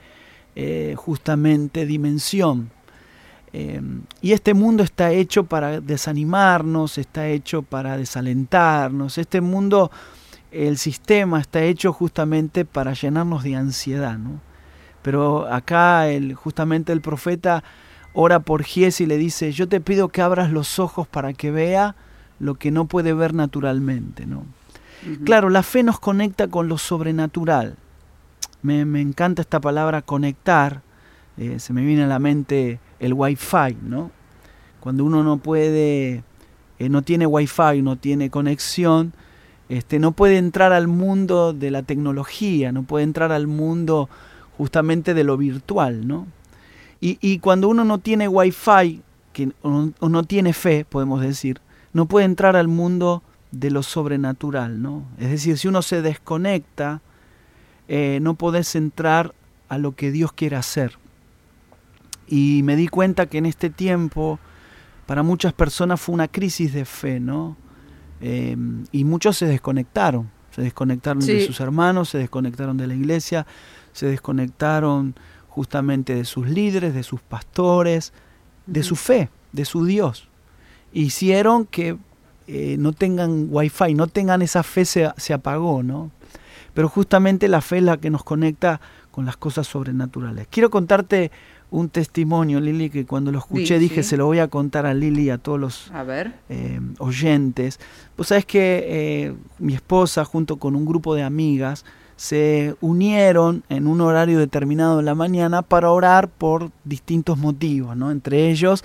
eh, 0.56 0.96
justamente 0.98 1.86
dimensión. 1.86 2.72
Em, 3.54 4.02
y 4.20 4.32
este 4.32 4.56
mundo 4.56 4.82
está 4.82 5.12
hecho 5.12 5.44
para 5.44 5.80
desanimarnos, 5.80 6.98
está 6.98 7.28
hecho 7.28 7.62
para 7.62 7.98
desalentarnos. 7.98 9.20
Este 9.20 9.42
mundo, 9.42 9.92
el 10.52 10.78
sistema 10.78 11.40
está 11.40 11.62
hecho 11.64 11.94
justamente 11.94 12.66
para 12.66 12.94
llenarnos 12.94 13.44
de 13.44 13.56
ansiedad. 13.56 14.18
¿no? 14.18 14.42
Pero 15.04 15.48
acá 15.54 16.10
el, 16.10 16.34
justamente 16.34 16.92
el 16.92 17.02
profeta 17.02 17.64
ora 18.14 18.40
por 18.40 18.64
Gies 18.64 19.02
y 19.02 19.06
le 19.06 19.18
dice, 19.18 19.52
yo 19.52 19.68
te 19.70 19.80
pido 19.80 20.10
que 20.10 20.24
abras 20.24 20.52
los 20.52 20.80
ojos 20.80 21.08
para 21.08 21.34
que 21.34 21.52
vea 21.52 21.96
lo 22.40 22.56
que 22.56 22.72
no 22.72 22.86
puede 22.86 23.14
ver 23.14 23.36
naturalmente. 23.36 24.26
¿no? 24.26 24.46
Claro, 25.26 25.50
la 25.50 25.62
fe 25.62 25.84
nos 25.84 26.00
conecta 26.00 26.48
con 26.48 26.68
lo 26.68 26.80
sobrenatural. 26.80 27.76
Me, 28.64 28.86
me 28.86 29.02
encanta 29.02 29.44
esta 29.44 29.60
palabra 29.60 30.02
conectar. 30.02 30.82
Eh, 31.38 31.60
se 31.60 31.74
me 31.74 31.84
viene 31.84 32.04
a 32.04 32.08
la 32.08 32.20
mente 32.20 32.80
el 33.00 33.14
wifi, 33.14 33.78
¿no? 33.82 34.12
Cuando 34.80 35.06
uno 35.06 35.24
no 35.24 35.38
puede, 35.38 36.24
eh, 36.80 36.90
no 36.90 37.02
tiene 37.02 37.26
wifi, 37.26 37.82
no 37.82 37.96
tiene 37.96 38.30
conexión, 38.30 39.14
este, 39.70 39.98
no 39.98 40.12
puede 40.12 40.38
entrar 40.38 40.74
al 40.74 40.88
mundo 40.88 41.54
de 41.54 41.72
la 41.72 41.84
tecnología, 41.84 42.72
no 42.72 42.84
puede 42.84 43.04
entrar 43.04 43.32
al 43.32 43.48
mundo 43.48 44.10
justamente 44.58 45.14
de 45.14 45.24
lo 45.24 45.38
virtual, 45.38 46.08
¿no? 46.08 46.28
Y, 47.06 47.40
cuando 47.40 47.68
uno 47.68 47.84
no 47.84 47.98
tiene 47.98 48.30
wifi, 48.30 49.02
que, 49.34 49.52
o, 49.62 49.92
no, 50.00 50.24
tiene 50.24 50.54
fe, 50.54 50.86
podemos 50.86 51.20
decir, 51.20 51.60
no 51.92 52.06
puede 52.06 52.26
entrar 52.26 52.56
al 52.56 52.70
mundo 52.70 53.24
de 53.52 53.72
lo 53.72 53.84
sobrenatural, 53.84 54.82
¿no? 54.82 55.04
Es 55.20 55.30
decir, 55.30 55.58
si 55.58 55.68
uno 55.68 55.82
se 55.82 56.02
desconecta, 56.02 57.02
eh, 57.90 58.20
no 58.22 58.36
podés 58.36 58.74
entrar 58.76 59.34
a 59.68 59.78
lo 59.80 59.98
que 59.98 60.12
Dios 60.12 60.32
quiere 60.32 60.56
hacer. 60.56 60.98
Y 62.28 62.62
me 62.64 62.76
di 62.76 62.88
cuenta 62.88 63.26
que 63.26 63.38
en 63.38 63.46
este 63.46 63.70
tiempo, 63.70 64.40
para 65.06 65.24
muchas 65.24 65.54
personas 65.54 66.00
fue 66.00 66.16
una 66.16 66.28
crisis 66.28 66.74
de 66.74 66.86
fe, 66.86 67.20
¿no? 67.20 67.58
Eh, 68.22 68.56
y 68.92 69.04
muchos 69.04 69.38
se 69.38 69.46
desconectaron, 69.46 70.32
se 70.52 70.62
desconectaron 70.62 71.26
de 71.26 71.46
sus 71.46 71.60
hermanos, 71.60 72.10
se 72.10 72.18
desconectaron 72.18 72.78
de 72.78 72.88
la 72.88 72.96
iglesia, 72.96 73.46
se 73.92 74.06
desconectaron 74.06 75.16
justamente 75.50 76.16
de 76.16 76.24
sus 76.24 76.48
líderes, 76.48 76.94
de 76.94 77.04
sus 77.04 77.22
pastores, 77.22 78.14
de 78.66 78.82
su 78.82 78.96
fe, 78.96 79.30
de 79.52 79.66
su 79.66 79.86
Dios. 79.86 80.30
Hicieron 80.94 81.66
que 81.66 81.98
eh, 82.48 82.78
no 82.80 82.94
tengan 82.94 83.48
wifi, 83.50 83.94
no 83.94 84.08
tengan 84.08 84.42
esa 84.42 84.64
fe, 84.64 84.86
se, 84.86 85.12
se 85.18 85.34
apagó, 85.34 85.84
¿no? 85.84 86.12
Pero 86.74 86.90
justamente 86.90 87.48
la 87.48 87.62
fe 87.62 87.78
es 87.78 87.84
la 87.84 87.98
que 87.98 88.10
nos 88.10 88.24
conecta 88.24 88.82
con 89.12 89.26
las 89.26 89.38
cosas 89.38 89.68
sobrenaturales. 89.68 90.48
Quiero 90.50 90.70
contarte 90.70 91.32
un 91.74 91.90
testimonio, 91.90 92.62
Lili, 92.62 92.92
que 92.92 93.06
cuando 93.06 93.32
lo 93.32 93.40
escuché 93.40 93.80
dije, 93.80 94.04
se 94.04 94.16
lo 94.16 94.28
voy 94.28 94.38
a 94.38 94.48
contar 94.48 94.86
a 94.86 94.94
Lili 94.94 95.24
y 95.24 95.30
a 95.32 95.40
todos 95.40 95.60
los 95.60 95.92
eh, 96.50 96.80
oyentes. 97.00 97.80
Pues 98.16 98.30
sabes 98.30 98.46
que 98.46 98.86
eh, 98.88 99.34
mi 99.58 99.74
esposa 99.74 100.24
junto 100.24 100.58
con 100.58 100.76
un 100.76 100.86
grupo 100.86 101.16
de 101.16 101.24
amigas, 101.24 101.84
se 102.16 102.76
unieron 102.80 103.64
en 103.70 103.88
un 103.88 104.02
horario 104.02 104.38
determinado 104.38 104.98
de 104.98 105.04
la 105.04 105.16
mañana 105.16 105.64
para 105.64 105.90
orar 105.90 106.30
por 106.30 106.70
distintos 106.84 107.40
motivos, 107.40 107.98
¿no? 107.98 108.12
Entre 108.12 108.52
ellos 108.52 108.84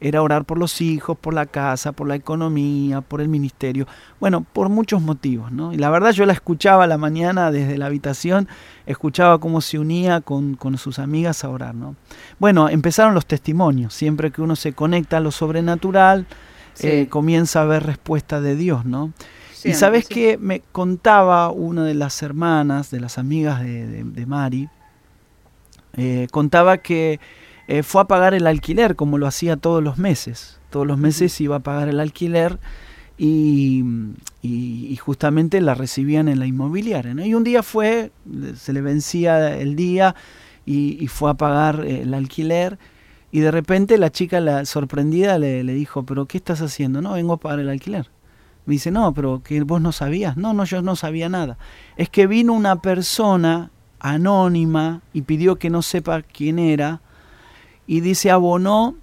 era 0.00 0.22
orar 0.22 0.44
por 0.44 0.58
los 0.58 0.80
hijos, 0.80 1.18
por 1.18 1.34
la 1.34 1.46
casa, 1.46 1.92
por 1.92 2.08
la 2.08 2.14
economía, 2.14 3.02
por 3.02 3.20
el 3.20 3.28
ministerio, 3.28 3.86
bueno, 4.18 4.44
por 4.52 4.70
muchos 4.70 5.02
motivos, 5.02 5.52
¿no? 5.52 5.72
Y 5.72 5.76
la 5.76 5.90
verdad 5.90 6.12
yo 6.12 6.24
la 6.24 6.32
escuchaba 6.32 6.84
a 6.84 6.86
la 6.86 6.96
mañana 6.96 7.50
desde 7.50 7.76
la 7.76 7.86
habitación, 7.86 8.48
escuchaba 8.86 9.38
cómo 9.38 9.60
se 9.60 9.78
unía 9.78 10.22
con, 10.22 10.56
sus 10.78 10.98
amigas 10.98 11.44
a 11.44 11.50
orar, 11.50 11.74
¿no? 11.74 11.96
Bueno, 12.38 12.68
empezaron 12.68 13.14
los 13.14 13.26
testimonios, 13.26 13.92
siempre 13.92 14.30
que 14.30 14.40
uno 14.40 14.56
se 14.56 14.72
conecta 14.72 15.18
a 15.18 15.20
lo 15.20 15.30
sobrenatural, 15.30 16.26
eh, 16.80 17.08
comienza 17.10 17.60
a 17.60 17.66
ver 17.66 17.84
respuesta 17.84 18.40
de 18.40 18.56
Dios, 18.56 18.86
¿no? 18.86 19.12
y 19.64 19.74
sabes 19.74 20.06
que 20.06 20.38
me 20.38 20.60
contaba 20.72 21.50
una 21.50 21.84
de 21.84 21.94
las 21.94 22.22
hermanas, 22.22 22.90
de 22.90 23.00
las 23.00 23.18
amigas 23.18 23.60
de, 23.60 24.24
Mari, 24.26 24.68
eh, 25.96 26.28
contaba 26.30 26.78
que 26.78 27.20
eh, 27.70 27.84
fue 27.84 28.02
a 28.02 28.04
pagar 28.06 28.34
el 28.34 28.48
alquiler 28.48 28.96
como 28.96 29.16
lo 29.16 29.28
hacía 29.28 29.56
todos 29.56 29.80
los 29.80 29.96
meses. 29.96 30.58
Todos 30.70 30.88
los 30.88 30.98
meses 30.98 31.40
iba 31.40 31.54
a 31.54 31.60
pagar 31.60 31.88
el 31.88 32.00
alquiler 32.00 32.58
y, 33.16 33.84
justamente 35.00 35.60
la 35.60 35.74
recibían 35.74 36.26
en 36.28 36.40
la 36.40 36.46
inmobiliaria. 36.46 37.14
Y 37.24 37.32
un 37.32 37.44
día 37.44 37.62
fue, 37.62 38.10
se 38.56 38.72
le 38.72 38.80
vencía 38.80 39.56
el 39.56 39.76
día 39.76 40.16
y, 40.66 41.06
fue 41.06 41.30
a 41.30 41.34
pagar 41.34 41.84
eh, 41.86 42.02
el 42.02 42.12
alquiler. 42.12 42.76
Y 43.30 43.38
de 43.38 43.52
repente 43.52 43.98
la 43.98 44.10
chica, 44.10 44.40
la 44.40 44.64
sorprendida, 44.64 45.38
le, 45.38 45.62
le 45.62 45.72
dijo, 45.72 46.04
pero 46.04 46.26
¿qué 46.26 46.38
estás 46.38 46.62
haciendo? 46.62 47.00
No, 47.00 47.12
vengo 47.12 47.34
a 47.34 47.36
pagar 47.36 47.60
el 47.60 47.68
alquiler. 47.68 48.10
Me 48.66 48.72
dice, 48.72 48.90
no, 48.90 49.14
pero 49.14 49.42
que 49.44 49.62
vos 49.62 49.80
no 49.80 49.92
sabías. 49.92 50.36
No, 50.36 50.54
no, 50.54 50.64
yo 50.64 50.82
no 50.82 50.96
sabía 50.96 51.28
nada. 51.28 51.56
Es 51.96 52.08
que 52.08 52.26
vino 52.26 52.52
una 52.52 52.82
persona 52.82 53.70
anónima 54.00 55.02
y 55.12 55.22
pidió 55.22 55.54
que 55.54 55.70
no 55.70 55.82
sepa 55.82 56.22
quién 56.22 56.58
era 56.58 57.00
y 57.90 58.02
dice, 58.02 58.30
abonó 58.30 58.94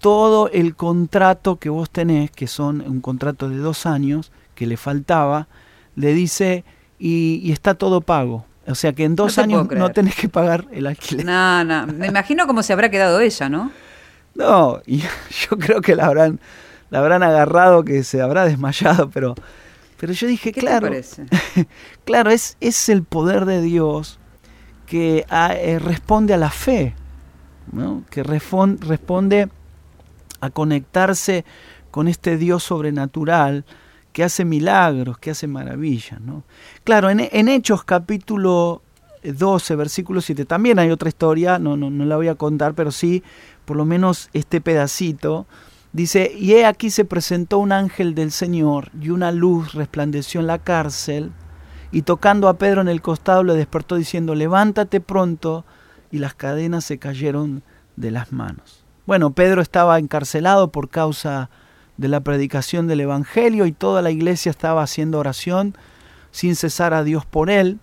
todo 0.00 0.50
el 0.50 0.76
contrato 0.76 1.56
que 1.56 1.70
vos 1.70 1.88
tenés, 1.88 2.30
que 2.30 2.46
son 2.46 2.82
un 2.82 3.00
contrato 3.00 3.48
de 3.48 3.56
dos 3.56 3.86
años, 3.86 4.32
que 4.54 4.66
le 4.66 4.76
faltaba, 4.76 5.48
le 5.94 6.12
dice, 6.12 6.62
y, 6.98 7.50
está 7.50 7.72
todo 7.72 8.02
pago. 8.02 8.44
O 8.66 8.74
sea 8.74 8.92
que 8.92 9.04
en 9.04 9.16
dos 9.16 9.38
años 9.38 9.66
no 9.70 9.92
tenés 9.92 10.14
que 10.14 10.28
pagar 10.28 10.66
el 10.72 10.86
alquiler. 10.86 11.24
No, 11.24 11.64
no. 11.64 11.86
Me 11.86 12.08
imagino 12.08 12.46
cómo 12.46 12.62
se 12.62 12.74
habrá 12.74 12.90
quedado 12.90 13.18
ella, 13.20 13.48
¿no? 13.48 13.72
No, 14.34 14.82
y 14.84 14.98
yo 15.48 15.56
creo 15.58 15.80
que 15.80 15.96
la 15.96 16.04
habrán 16.04 16.38
la 16.90 16.98
habrán 16.98 17.22
agarrado 17.22 17.82
que 17.82 18.04
se 18.04 18.20
habrá 18.20 18.44
desmayado, 18.44 19.08
pero, 19.08 19.34
pero 19.98 20.12
yo 20.12 20.26
dije, 20.26 20.52
claro, 20.52 20.90
claro, 22.04 22.30
es, 22.30 22.58
es 22.60 22.90
el 22.90 23.04
poder 23.04 23.46
de 23.46 23.62
Dios 23.62 24.18
que 24.84 25.24
ah, 25.30 25.54
eh, 25.54 25.78
responde 25.78 26.34
a 26.34 26.36
la 26.36 26.50
fe, 26.50 26.94
que 28.10 28.22
responde 28.22 29.48
a 30.40 30.50
conectarse 30.50 31.44
con 31.90 32.08
este 32.08 32.36
Dios 32.36 32.62
sobrenatural 32.62 33.64
que 34.12 34.24
hace 34.24 34.44
milagros, 34.44 35.18
que 35.18 35.30
hace 35.30 35.46
maravillas. 35.46 36.20
¿no? 36.20 36.44
Claro, 36.84 37.10
en, 37.10 37.48
Hechos 37.48 37.84
capítulo 37.84 38.82
12, 39.22 39.76
versículo 39.76 40.20
7, 40.20 40.44
también 40.44 40.78
hay 40.78 40.90
otra 40.90 41.08
historia, 41.08 41.58
no, 41.58 41.76
no, 41.76 41.90
no 41.90 42.04
la 42.04 42.16
voy 42.16 42.28
a 42.28 42.34
contar, 42.34 42.74
pero 42.74 42.90
sí, 42.90 43.22
por 43.64 43.76
lo 43.76 43.84
menos 43.84 44.30
este 44.32 44.60
pedacito, 44.60 45.46
Dice, 45.96 46.30
y 46.38 46.52
he 46.52 46.66
aquí 46.66 46.90
se 46.90 47.06
presentó 47.06 47.56
un 47.56 47.72
ángel 47.72 48.14
del 48.14 48.30
Señor 48.30 48.90
y 49.00 49.08
una 49.08 49.32
luz 49.32 49.72
resplandeció 49.72 50.40
en 50.42 50.46
la 50.46 50.58
cárcel 50.58 51.32
y 51.90 52.02
tocando 52.02 52.50
a 52.50 52.58
Pedro 52.58 52.82
en 52.82 52.88
el 52.88 53.00
costado 53.00 53.42
le 53.42 53.54
despertó 53.54 53.96
diciendo, 53.96 54.34
levántate 54.34 55.00
pronto 55.00 55.64
y 56.10 56.18
las 56.18 56.34
cadenas 56.34 56.84
se 56.84 56.98
cayeron 56.98 57.62
de 57.96 58.10
las 58.10 58.32
manos. 58.32 58.84
Bueno, 59.06 59.30
Pedro 59.32 59.62
estaba 59.62 59.98
encarcelado 59.98 60.72
por 60.72 60.88
causa 60.88 61.50
de 61.96 62.08
la 62.08 62.20
predicación 62.20 62.86
del 62.86 63.00
Evangelio 63.00 63.66
y 63.66 63.72
toda 63.72 64.02
la 64.02 64.10
iglesia 64.10 64.50
estaba 64.50 64.82
haciendo 64.82 65.18
oración 65.18 65.74
sin 66.30 66.56
cesar 66.56 66.92
a 66.92 67.04
Dios 67.04 67.24
por 67.24 67.50
él. 67.50 67.78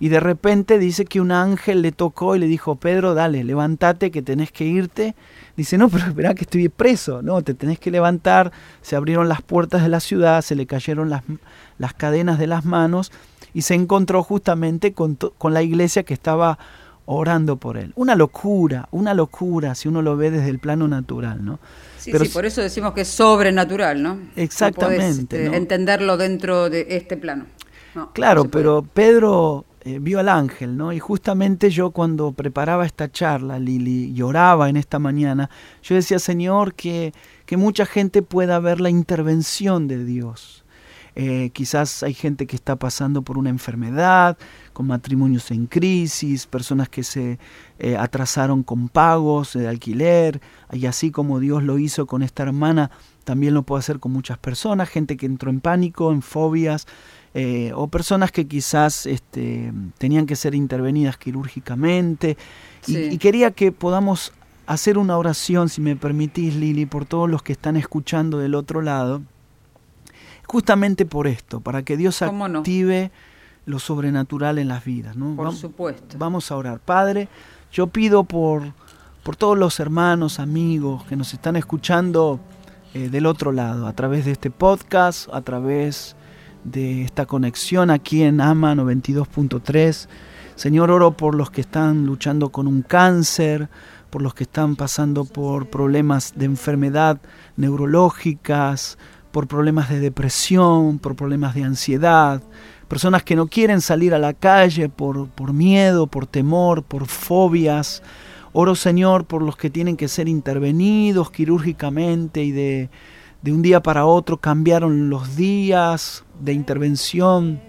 Y 0.00 0.10
de 0.10 0.20
repente 0.20 0.78
dice 0.78 1.04
que 1.04 1.20
un 1.20 1.32
ángel 1.32 1.82
le 1.82 1.90
tocó 1.90 2.36
y 2.36 2.38
le 2.38 2.46
dijo, 2.46 2.76
Pedro, 2.76 3.14
dale, 3.14 3.42
levántate 3.42 4.12
que 4.12 4.22
tenés 4.22 4.52
que 4.52 4.64
irte 4.64 5.16
Dice, 5.58 5.76
no, 5.76 5.88
pero 5.88 6.06
espera 6.06 6.34
que 6.36 6.42
estoy 6.44 6.68
preso, 6.68 7.20
no, 7.20 7.42
te 7.42 7.52
tenés 7.52 7.80
que 7.80 7.90
levantar, 7.90 8.52
se 8.80 8.94
abrieron 8.94 9.28
las 9.28 9.42
puertas 9.42 9.82
de 9.82 9.88
la 9.88 9.98
ciudad, 9.98 10.40
se 10.40 10.54
le 10.54 10.66
cayeron 10.66 11.10
las, 11.10 11.24
las 11.78 11.94
cadenas 11.94 12.38
de 12.38 12.46
las 12.46 12.64
manos 12.64 13.10
y 13.52 13.62
se 13.62 13.74
encontró 13.74 14.22
justamente 14.22 14.92
con, 14.92 15.16
con 15.16 15.54
la 15.54 15.64
iglesia 15.64 16.04
que 16.04 16.14
estaba 16.14 16.60
orando 17.10 17.56
por 17.56 17.78
él. 17.78 17.92
Una 17.96 18.14
locura, 18.14 18.86
una 18.90 19.14
locura 19.14 19.74
si 19.74 19.88
uno 19.88 20.02
lo 20.02 20.16
ve 20.16 20.30
desde 20.30 20.50
el 20.50 20.58
plano 20.58 20.86
natural, 20.88 21.42
¿no? 21.42 21.58
Sí, 21.96 22.12
sí, 22.12 22.28
por 22.28 22.44
eso 22.44 22.60
decimos 22.60 22.92
que 22.92 23.00
es 23.00 23.08
sobrenatural, 23.08 24.02
¿no? 24.02 24.18
Exactamente. 24.36 25.46
Este, 25.46 25.56
entenderlo 25.56 26.18
dentro 26.18 26.68
de 26.68 26.86
este 26.90 27.16
plano. 27.16 27.46
claro, 28.12 28.44
pero 28.50 28.82
Pedro 28.82 29.64
eh, 29.84 29.98
vio 30.00 30.20
al 30.20 30.28
ángel, 30.28 30.76
¿no? 30.76 30.92
Y 30.92 30.98
justamente 30.98 31.70
yo 31.70 31.92
cuando 31.92 32.32
preparaba 32.32 32.84
esta 32.84 33.10
charla, 33.10 33.58
Lili, 33.58 34.12
lloraba 34.12 34.68
en 34.68 34.76
esta 34.76 34.98
mañana, 34.98 35.48
yo 35.82 35.94
decía, 35.94 36.18
Señor, 36.18 36.74
que, 36.74 37.14
que 37.46 37.56
mucha 37.56 37.86
gente 37.86 38.20
pueda 38.20 38.58
ver 38.60 38.82
la 38.82 38.90
intervención 38.90 39.88
de 39.88 40.04
Dios. 40.04 40.62
Eh, 41.20 41.50
quizás 41.52 42.04
hay 42.04 42.14
gente 42.14 42.46
que 42.46 42.54
está 42.54 42.76
pasando 42.76 43.22
por 43.22 43.38
una 43.38 43.50
enfermedad, 43.50 44.38
con 44.72 44.86
matrimonios 44.86 45.50
en 45.50 45.66
crisis, 45.66 46.46
personas 46.46 46.88
que 46.88 47.02
se 47.02 47.40
eh, 47.80 47.96
atrasaron 47.96 48.62
con 48.62 48.88
pagos 48.88 49.54
de 49.54 49.66
alquiler, 49.66 50.40
y 50.70 50.86
así 50.86 51.10
como 51.10 51.40
Dios 51.40 51.64
lo 51.64 51.76
hizo 51.76 52.06
con 52.06 52.22
esta 52.22 52.44
hermana, 52.44 52.92
también 53.24 53.52
lo 53.52 53.64
puede 53.64 53.80
hacer 53.80 53.98
con 53.98 54.12
muchas 54.12 54.38
personas, 54.38 54.88
gente 54.90 55.16
que 55.16 55.26
entró 55.26 55.50
en 55.50 55.60
pánico, 55.60 56.12
en 56.12 56.22
fobias, 56.22 56.86
eh, 57.34 57.72
o 57.74 57.88
personas 57.88 58.30
que 58.30 58.46
quizás 58.46 59.04
este, 59.04 59.72
tenían 59.98 60.24
que 60.24 60.36
ser 60.36 60.54
intervenidas 60.54 61.16
quirúrgicamente. 61.16 62.36
y, 62.86 63.18
quería 63.18 63.50
que 63.50 63.72
podamos 63.72 64.32
hacer 64.68 64.96
una 64.96 65.18
oración, 65.18 65.68
si 65.68 65.80
me 65.80 65.96
permitís, 65.96 66.54
Lili, 66.54 66.86
por 66.86 67.06
todos 67.06 67.28
los 67.28 67.42
que 67.42 67.50
están 67.50 67.76
escuchando 67.76 68.38
del 68.38 68.54
otro 68.54 68.82
lado, 68.82 69.22
justamente 70.48 71.06
por 71.06 71.26
esto, 71.26 71.60
para 71.60 71.82
que 71.82 71.96
Dios 71.96 72.22
active 72.22 73.12
lo 73.66 73.78
sobrenatural 73.78 74.58
en 74.58 74.68
las 74.68 74.84
vidas. 74.84 75.14
¿no? 75.14 75.36
Por 75.36 75.54
supuesto. 75.54 76.16
Vamos 76.18 76.50
a 76.50 76.56
orar. 76.56 76.80
Padre, 76.80 77.28
yo 77.70 77.86
pido 77.88 78.24
por, 78.24 78.72
por 79.22 79.36
todos 79.36 79.58
los 79.58 79.78
hermanos, 79.78 80.40
amigos 80.40 81.04
que 81.04 81.16
nos 81.16 81.34
están 81.34 81.56
escuchando 81.56 82.40
eh, 82.94 83.10
del 83.10 83.26
otro 83.26 83.52
lado, 83.52 83.86
a 83.86 83.92
través 83.92 84.24
de 84.24 84.32
este 84.32 84.50
podcast, 84.50 85.28
a 85.32 85.42
través 85.42 86.16
de 86.64 87.02
esta 87.02 87.26
conexión 87.26 87.90
aquí 87.90 88.22
en 88.22 88.40
AMA 88.40 88.74
92.3. 88.74 90.08
Señor, 90.54 90.90
oro 90.90 91.12
por 91.12 91.34
los 91.34 91.50
que 91.50 91.60
están 91.60 92.06
luchando 92.06 92.48
con 92.48 92.66
un 92.66 92.80
cáncer, 92.80 93.68
por 94.08 94.22
los 94.22 94.32
que 94.32 94.44
están 94.44 94.76
pasando 94.76 95.26
por 95.26 95.68
problemas 95.68 96.32
de 96.36 96.46
enfermedad 96.46 97.20
neurológicas, 97.56 98.96
por 99.38 99.46
problemas 99.46 99.88
de 99.88 100.00
depresión, 100.00 100.98
por 100.98 101.14
problemas 101.14 101.54
de 101.54 101.62
ansiedad, 101.62 102.42
personas 102.88 103.22
que 103.22 103.36
no 103.36 103.46
quieren 103.46 103.80
salir 103.80 104.12
a 104.12 104.18
la 104.18 104.32
calle 104.32 104.88
por, 104.88 105.28
por 105.28 105.52
miedo, 105.52 106.08
por 106.08 106.26
temor, 106.26 106.82
por 106.82 107.06
fobias. 107.06 108.02
Oro 108.52 108.74
Señor 108.74 109.26
por 109.26 109.42
los 109.42 109.56
que 109.56 109.70
tienen 109.70 109.96
que 109.96 110.08
ser 110.08 110.28
intervenidos 110.28 111.30
quirúrgicamente 111.30 112.42
y 112.42 112.50
de, 112.50 112.90
de 113.40 113.52
un 113.52 113.62
día 113.62 113.80
para 113.80 114.06
otro 114.06 114.38
cambiaron 114.38 115.08
los 115.08 115.36
días 115.36 116.24
de 116.40 116.52
intervención. 116.52 117.60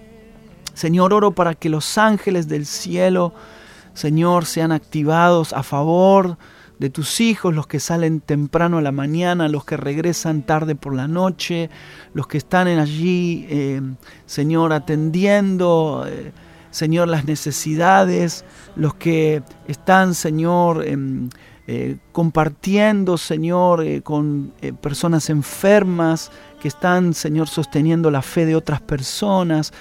Señor, 0.74 1.14
oro 1.14 1.34
para 1.34 1.54
que 1.54 1.70
los 1.70 2.00
ángeles 2.00 2.48
del 2.48 2.66
cielo 2.66 3.32
Señor, 3.94 4.48
sean 4.48 4.72
activados 4.72 5.54
a 5.54 5.62
favor 5.62 6.40
de 6.79 6.89
tus 6.89 7.19
hijos, 7.19 7.53
los 7.53 7.67
que 7.67 7.79
salen 7.79 8.21
temprano 8.21 8.77
a 8.77 8.81
la 8.81 8.93
mañana, 8.93 9.50
los 9.50 9.65
que 9.65 9.77
regresan 9.77 10.43
tarde 10.43 10.75
por 10.75 10.95
la 10.95 11.07
noche, 11.07 11.69
los 12.13 12.27
que 12.27 12.38
están 12.38 12.67
allí, 12.67 13.45
eh, 13.50 13.81
Señor, 14.25 14.71
atendiendo, 14.71 16.05
eh, 16.07 16.31
Señor, 16.71 17.09
las 17.09 17.25
necesidades, 17.25 18.45
los 18.75 18.93
que 18.93 19.43
están, 19.67 20.13
Señor, 20.15 20.86
em, 20.88 21.29
eh, 21.67 21.98
compartiendo, 22.13 23.17
Señor, 23.17 23.83
con 24.03 24.53
personas 24.81 25.29
enfermas, 25.29 26.31
que 26.59 26.67
están, 26.67 27.13
Señor, 27.13 27.48
sosteniendo 27.48 28.12
la 28.12 28.21
fe 28.21 28.45
de 28.45 28.55
otras 28.55 28.81
personas. 28.81 29.71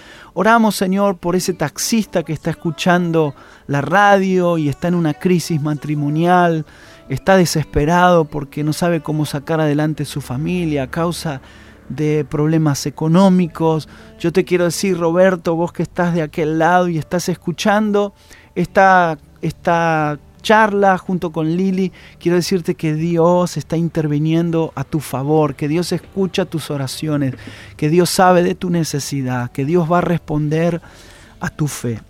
Oramos, 0.41 0.77
Señor, 0.77 1.17
por 1.17 1.35
ese 1.35 1.53
taxista 1.53 2.23
que 2.23 2.33
está 2.33 2.51
escuchando 2.51 3.35
la 3.67 3.81
radio 3.81 4.57
y 4.57 4.69
está 4.69 4.87
en 4.87 4.95
una 4.95 5.13
crisis 5.13 5.61
matrimonial, 5.61 6.65
está 7.09 7.37
desesperado 7.37 8.25
porque 8.25 8.63
no 8.63 8.73
sabe 8.73 9.01
cómo 9.01 9.27
sacar 9.27 9.61
adelante 9.61 10.05
su 10.05 10.21
familia 10.21 10.85
a 10.85 10.91
causa 10.93 11.41
de 11.89 12.25
problemas 12.25 12.87
económicos. 12.87 13.89
Yo 14.21 14.33
te 14.33 14.45
quiero 14.45 14.67
decir, 14.67 14.97
Roberto, 14.97 15.57
vos 15.57 15.73
que 15.73 15.83
estás 15.83 16.15
de 16.15 16.23
aquel 16.23 16.61
lado 16.61 16.87
y 16.87 16.99
estás 16.99 17.29
escuchando 17.29 18.15
esta, 18.55 19.19
esta 19.43 20.21
charla 20.39 20.97
junto 20.99 21.31
con 21.31 21.57
Lili, 21.57 21.93
quiero 22.19 22.37
decirte 22.37 22.75
que 22.75 22.95
Dios 22.95 23.57
está 23.57 23.77
interviniendo 23.77 24.73
a 24.75 24.85
tu 24.85 25.01
favor, 25.01 25.55
que 25.55 25.69
Dios 25.69 25.93
escucha 25.93 26.45
tus 26.45 26.71
oraciones, 26.71 27.35
que 27.77 27.89
Dios 27.89 28.11
sabe 28.11 28.43
de 28.43 28.55
tu 28.55 28.71
necesidad, 28.71 29.51
que 29.51 29.65
Dios 29.65 29.91
va 29.91 29.99
a 29.99 30.03
responder 30.03 30.81
a 31.41 31.49
tu 31.51 31.69
fe. 31.69 32.01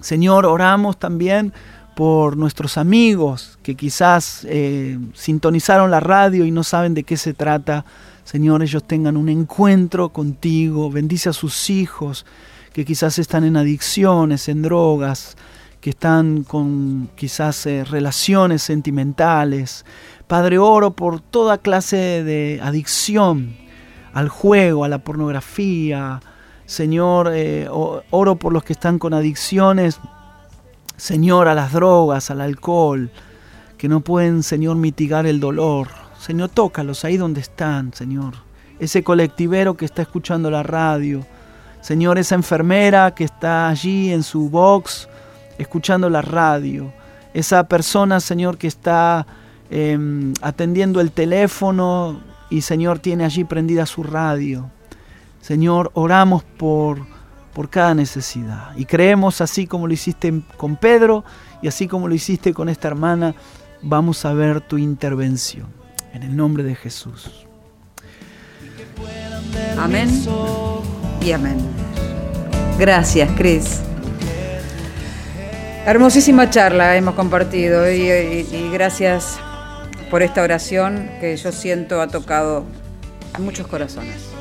Señor, 0.00 0.46
oramos 0.46 0.98
también 0.98 1.52
por 1.94 2.36
nuestros 2.36 2.78
amigos 2.78 3.58
que 3.62 3.74
quizás 3.74 4.46
eh, 4.48 4.98
sintonizaron 5.14 5.90
la 5.90 6.00
radio 6.00 6.44
y 6.44 6.50
no 6.50 6.64
saben 6.64 6.94
de 6.94 7.04
qué 7.04 7.16
se 7.16 7.34
trata. 7.34 7.84
Señor, 8.24 8.62
ellos 8.62 8.84
tengan 8.84 9.16
un 9.16 9.28
encuentro 9.28 10.08
contigo, 10.08 10.90
bendice 10.90 11.28
a 11.28 11.32
sus 11.32 11.70
hijos 11.70 12.24
que 12.72 12.84
quizás 12.84 13.18
están 13.18 13.44
en 13.44 13.56
adicciones, 13.56 14.48
en 14.48 14.62
drogas, 14.62 15.36
que 15.82 15.90
están 15.90 16.44
con 16.44 17.10
quizás 17.16 17.66
eh, 17.66 17.82
relaciones 17.82 18.62
sentimentales. 18.62 19.84
Padre, 20.28 20.56
oro 20.58 20.92
por 20.92 21.20
toda 21.20 21.58
clase 21.58 22.22
de 22.22 22.60
adicción 22.62 23.56
al 24.14 24.28
juego, 24.28 24.84
a 24.84 24.88
la 24.88 24.98
pornografía. 24.98 26.20
Señor, 26.66 27.32
eh, 27.34 27.66
oro 27.68 28.36
por 28.36 28.52
los 28.52 28.62
que 28.62 28.74
están 28.74 29.00
con 29.00 29.12
adicciones, 29.12 29.98
Señor, 30.96 31.48
a 31.48 31.54
las 31.54 31.72
drogas, 31.72 32.30
al 32.30 32.42
alcohol, 32.42 33.10
que 33.76 33.88
no 33.88 34.02
pueden, 34.02 34.44
Señor, 34.44 34.76
mitigar 34.76 35.26
el 35.26 35.40
dolor. 35.40 35.88
Señor, 36.16 36.50
tócalos 36.50 37.04
ahí 37.04 37.16
donde 37.16 37.40
están, 37.40 37.92
Señor. 37.92 38.34
Ese 38.78 39.02
colectivero 39.02 39.76
que 39.76 39.84
está 39.84 40.02
escuchando 40.02 40.48
la 40.48 40.62
radio. 40.62 41.26
Señor, 41.80 42.18
esa 42.18 42.36
enfermera 42.36 43.12
que 43.16 43.24
está 43.24 43.68
allí 43.68 44.12
en 44.12 44.22
su 44.22 44.48
box 44.48 45.08
escuchando 45.58 46.08
la 46.10 46.22
radio, 46.22 46.92
esa 47.34 47.64
persona, 47.64 48.20
Señor, 48.20 48.58
que 48.58 48.66
está 48.66 49.26
em, 49.70 50.34
atendiendo 50.42 51.00
el 51.00 51.12
teléfono 51.12 52.20
y, 52.50 52.62
Señor, 52.62 52.98
tiene 52.98 53.24
allí 53.24 53.44
prendida 53.44 53.86
su 53.86 54.02
radio. 54.02 54.70
Señor, 55.40 55.90
oramos 55.94 56.42
por, 56.44 57.06
por 57.52 57.70
cada 57.70 57.94
necesidad 57.94 58.76
y 58.76 58.84
creemos 58.84 59.40
así 59.40 59.66
como 59.66 59.86
lo 59.86 59.92
hiciste 59.92 60.42
con 60.56 60.76
Pedro 60.76 61.24
y 61.62 61.68
así 61.68 61.88
como 61.88 62.08
lo 62.08 62.14
hiciste 62.14 62.52
con 62.52 62.68
esta 62.68 62.88
hermana, 62.88 63.34
vamos 63.82 64.24
a 64.24 64.32
ver 64.32 64.60
tu 64.60 64.78
intervención. 64.78 65.66
En 66.12 66.22
el 66.22 66.36
nombre 66.36 66.62
de 66.62 66.74
Jesús. 66.74 67.46
Amén 69.78 70.10
y 71.20 71.32
amén. 71.32 71.56
Gracias, 72.78 73.30
Cris. 73.36 73.80
Hermosísima 75.84 76.48
charla 76.48 76.96
hemos 76.96 77.14
compartido 77.16 77.90
y, 77.90 78.70
gracias 78.72 79.38
por 80.10 80.22
esta 80.22 80.42
oración 80.42 81.10
que 81.20 81.36
yo 81.36 81.50
siento 81.50 82.00
ha 82.00 82.06
tocado 82.06 82.64
a 83.34 83.40
muchos 83.40 83.66
corazones. 83.66 84.32